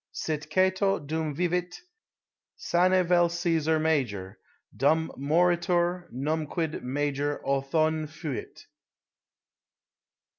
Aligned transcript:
Sit 0.11 0.49
Cato 0.49 0.97
dum 0.97 1.35
vivit, 1.35 1.79
sane 2.55 3.03
vol 3.05 3.29
CsBsar 3.29 3.79
major; 3.79 4.39
Dum 4.75 5.11
moritur, 5.15 6.11
numquid 6.11 6.81
major 6.81 7.39
Othone 7.45 8.09
fuit. 8.09 8.65